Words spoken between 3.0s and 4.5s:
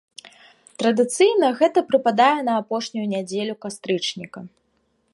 нядзелю кастрычніка.